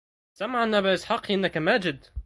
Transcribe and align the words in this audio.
سمعا 0.33 0.79
أبا 0.79 0.93
إسحق 0.93 1.31
إنك 1.31 1.57
ماجد 1.57 2.05